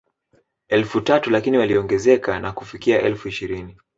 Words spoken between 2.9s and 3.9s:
elfu ishirini